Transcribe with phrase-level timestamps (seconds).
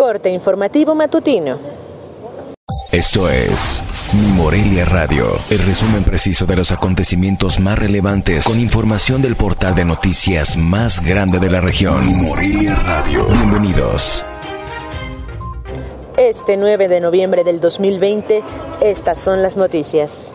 [0.00, 1.58] Corte informativo matutino.
[2.90, 3.84] Esto es
[4.14, 9.74] Mi Morelia Radio, el resumen preciso de los acontecimientos más relevantes con información del portal
[9.74, 12.06] de noticias más grande de la región.
[12.06, 13.26] Mi Morelia Radio.
[13.26, 14.24] Bienvenidos.
[16.16, 18.42] Este 9 de noviembre del 2020,
[18.80, 20.32] estas son las noticias.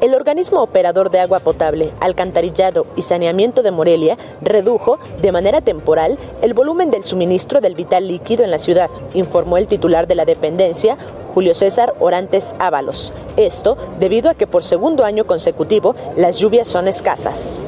[0.00, 6.16] El organismo operador de agua potable, alcantarillado y saneamiento de Morelia redujo, de manera temporal,
[6.40, 10.24] el volumen del suministro del vital líquido en la ciudad, informó el titular de la
[10.24, 10.96] dependencia,
[11.34, 13.12] Julio César Orantes Ábalos.
[13.36, 17.60] Esto debido a que por segundo año consecutivo las lluvias son escasas.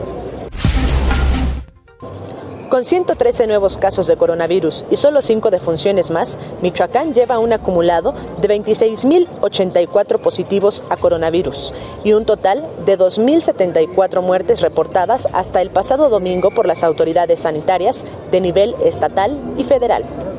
[2.72, 8.14] Con 113 nuevos casos de coronavirus y solo 5 defunciones más, Michoacán lleva un acumulado
[8.40, 16.08] de 26.084 positivos a coronavirus y un total de 2.074 muertes reportadas hasta el pasado
[16.08, 20.31] domingo por las autoridades sanitarias de nivel estatal y federal.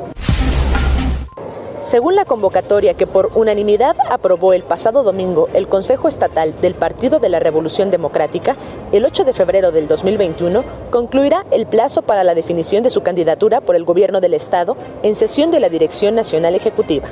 [1.83, 7.19] Según la convocatoria que por unanimidad aprobó el pasado domingo el Consejo Estatal del Partido
[7.19, 8.55] de la Revolución Democrática,
[8.93, 13.59] el 8 de febrero del 2021 concluirá el plazo para la definición de su candidatura
[13.59, 17.09] por el Gobierno del Estado en sesión de la Dirección Nacional Ejecutiva.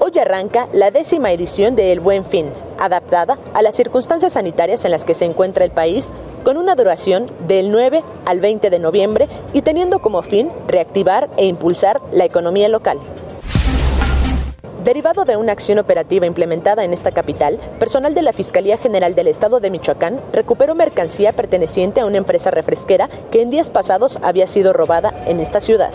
[0.00, 4.90] Hoy arranca la décima edición de El Buen Fin, adaptada a las circunstancias sanitarias en
[4.90, 6.12] las que se encuentra el país
[6.44, 11.46] con una duración del 9 al 20 de noviembre y teniendo como fin reactivar e
[11.46, 12.98] impulsar la economía local.
[14.84, 19.28] Derivado de una acción operativa implementada en esta capital, personal de la Fiscalía General del
[19.28, 24.46] Estado de Michoacán recuperó mercancía perteneciente a una empresa refresquera que en días pasados había
[24.46, 25.90] sido robada en esta ciudad.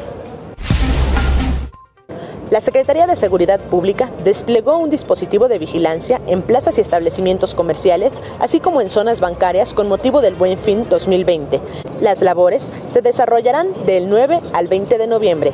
[2.50, 8.14] La Secretaría de Seguridad Pública desplegó un dispositivo de vigilancia en plazas y establecimientos comerciales,
[8.40, 11.62] así como en zonas bancarias con motivo del Buen Fin 2020.
[12.02, 15.54] Las labores se desarrollarán del 9 al 20 de noviembre.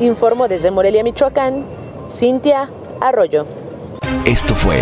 [0.00, 1.64] Informo desde Morelia, Michoacán,
[2.08, 2.68] Cintia
[3.00, 3.46] Arroyo.
[4.24, 4.76] Esto fue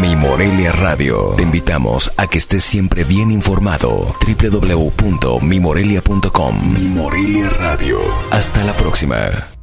[0.00, 1.34] Mi Morelia Radio.
[1.36, 4.06] Te invitamos a que estés siempre bien informado.
[4.26, 7.98] www.mimorelia.com Mi Morelia Radio.
[8.30, 9.59] Hasta la próxima.